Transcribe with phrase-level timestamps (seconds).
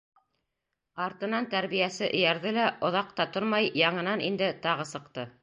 [1.03, 5.31] Артынан тәрбиәсе эйәрҙе лә, оҙаҡ та тормай яңынан инде, тағы сыҡты.